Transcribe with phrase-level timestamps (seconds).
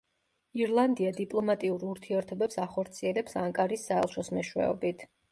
[0.59, 5.05] ირლანდია დიპლომატიურ ურთიერთობებს ახორციელებს ანკარის საელჩოს მეშვეობით.